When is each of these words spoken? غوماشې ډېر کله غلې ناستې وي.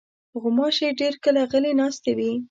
غوماشې 0.41 0.87
ډېر 0.99 1.13
کله 1.23 1.41
غلې 1.51 1.71
ناستې 1.79 2.11
وي. 2.17 2.31